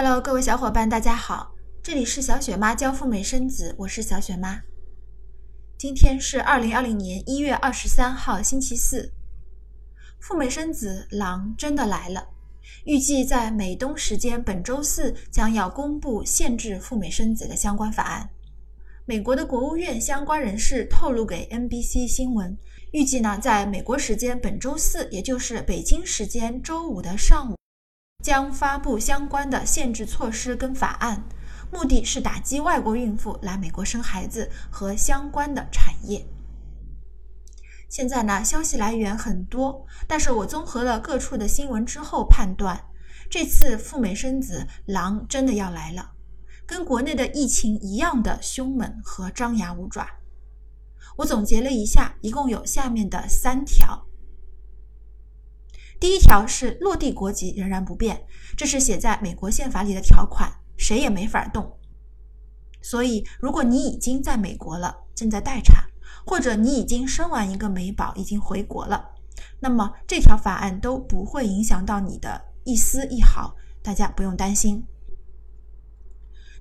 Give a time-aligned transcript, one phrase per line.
[0.00, 4.62] Hello，各位小伙伴，大家好，这里是小雪妈教赴美生子，我是小雪妈。
[5.76, 9.12] 今天是二零二零年一月二十三号，星期四。
[10.20, 12.28] 赴美生子，狼真的来了，
[12.84, 18.30] 预计在美东时间本周四将要公布限制赴美生子的相关法案。
[19.04, 22.56] 美国的国务院相关人士透露给 NBC 新闻，
[22.92, 27.56] 预计呢，在美国时间本周四，也就是北京时间周五的上午。
[28.24, 31.24] 将发布相关的限制措施跟法案，
[31.70, 36.26] 目的是打击外国孕妇来美国生孩子和相关的产业。
[37.88, 42.84] 现在呢，消息来源很多，但是我综合了各处的新闻之后判断，
[43.30, 46.10] 这次赴美生子狼真的要来了，
[46.66, 50.06] 跟国内的疫情一样的凶猛和张牙舞爪。
[51.18, 54.07] 我总结了一下，一共有下面的三条。
[56.00, 58.24] 第一条是落地国籍仍然不变，
[58.56, 61.76] 这是写在美国宪法里的条款，谁也没法动。
[62.80, 65.84] 所以，如果你已经在美国了，正在待产，
[66.24, 69.10] 或者你已经生完一个美宝，已经回国了，
[69.58, 74.86] 那么这条法案都不会影响到你的一丝一毫，大家不用担心。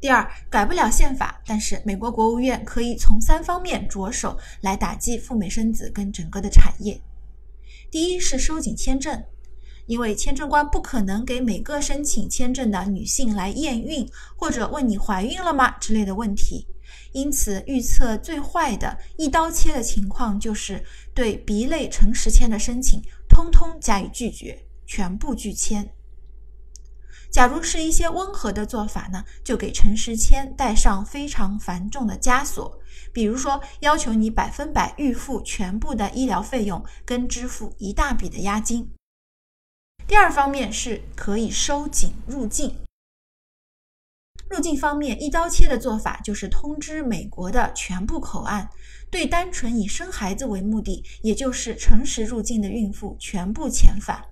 [0.00, 7.00] 第二，改不了宪法，但是美国国务院可以从三方面着手来打击赴美生子跟整个的产业。
[7.90, 9.24] 第一是收紧签证，
[9.86, 16.66] 因为签证官不可能给每个申请签证的女性来验孕，或者问你怀孕了吗之类的问题。
[17.12, 25.88] 因此，预测最坏的一刀切的情况就是对 B 类诚实签的申请通通加以拒绝，全部拒签。
[27.30, 32.78] 假如是一些温和的做法呢，就给诚实签带上非常繁重的枷锁，
[33.12, 38.88] 比如说要求你百分百预付全部的医疗费用，跟支付一大笔的押金。
[40.06, 42.76] 第二方面是可以收紧入境，
[44.50, 48.68] 入境方面一刀切的做法就是通知美国的全部口岸，
[49.10, 54.22] 对单纯以生孩子为目的，也就是诚实入境的孕妇全部遣返。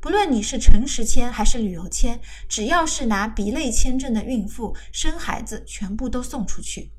[0.00, 6.90] 不论你是诚实签还是旅游签，只要是拿 B 类签证的孕妇生孩子，全部都送出去。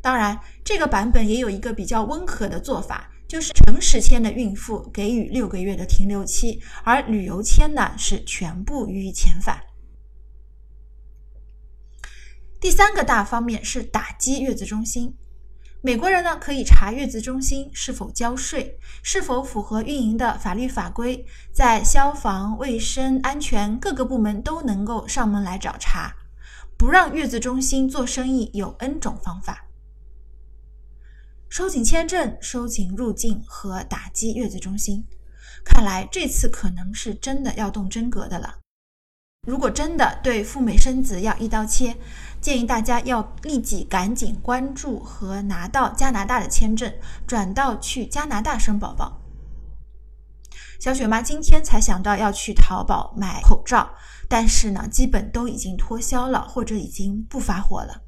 [0.00, 9.60] 当然，这个版本也有一个比较温和的做法，就是诚实签的孕妇给予六个月的停留期，而旅游签呢是全部予以遣返。
[12.60, 15.16] 第三个大方面是打击月子中心。
[15.82, 26.12] 美国人呢可以查月子中心是否交税，是否符合运营的法律法规，在消防、卫生、安全各个部门都能够上门来找茬，
[26.78, 29.66] 不让月子中心做生意有 N 种方法。
[31.54, 35.06] 收紧签证、收紧入境和打击月子中心，
[35.64, 38.56] 看来这次可能是真的要动真格的了。
[39.46, 41.96] 如果真的对赴美生子要一刀切，
[42.40, 46.92] 建议大家要立即赶紧关注和拿到加拿大的签证，
[47.24, 49.20] 转到去加拿大生宝宝。
[50.80, 53.88] 小雪妈今天才想到要去淘宝买口罩，
[54.28, 58.02] 但是呢，基本都已经脱销了，或者已经不发货了。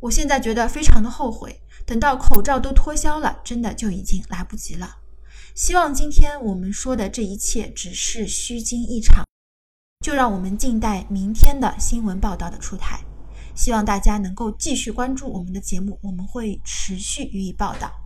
[0.00, 4.98] 我现在觉得非常的后悔，等到口罩都脱销了，真的就已经来不及了。
[5.54, 9.24] 希望今天我们说的这一切只是虚惊一场。
[10.04, 13.00] 就让我们静待明天的新闻报道的出台，
[13.56, 18.05] 希望大家能够继续关注我们的节目，我们会持续予以报道。